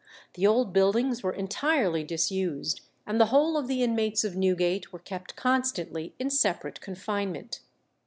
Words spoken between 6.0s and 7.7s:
in separate confinement.